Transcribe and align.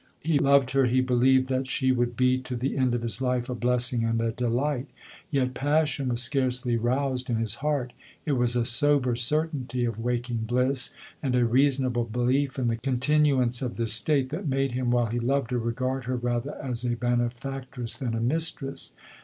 He 0.23 0.39
loved 0.39 0.71
her; 0.71 0.87
he 0.87 0.99
be 0.99 1.13
lieved 1.13 1.45
that 1.49 1.67
she 1.67 1.91
would 1.91 2.17
be 2.17 2.39
to 2.39 2.55
the 2.55 2.75
end 2.75 2.95
of 2.95 3.03
his 3.03 3.21
life 3.21 3.51
a 3.51 3.53
blessing 3.53 4.03
and 4.03 4.19
a 4.19 4.31
delight; 4.31 4.87
yet 5.29 5.53
passion 5.53 6.09
was 6.09 6.23
scarcely 6.23 6.75
roused 6.75 7.29
in 7.29 7.35
his 7.35 7.53
heart; 7.61 7.93
it 8.25 8.31
was 8.31 8.55
M 8.55 8.63
a 8.63 8.65
sober 8.65 9.15
certainty 9.15 9.85
of 9.85 9.99
waking 9.99 10.37
bliss," 10.37 10.89
and 11.21 11.35
a 11.35 11.45
reasonable 11.45 12.05
belief 12.05 12.57
in 12.57 12.67
the 12.67 12.77
continuance 12.77 13.61
of 13.61 13.77
this 13.77 13.93
state, 13.93 14.29
that 14.31 14.47
made 14.49 14.71
him, 14.71 14.89
while 14.89 15.05
he 15.05 15.19
loved 15.19 15.51
her, 15.51 15.59
regard 15.59 16.05
her 16.05 16.15
rather 16.17 16.55
as 16.59 16.83
a 16.83 16.95
benefac 16.95 17.65
tress 17.69 17.95
than 17.99 18.15
a 18.15 18.19
mistress. 18.19 18.93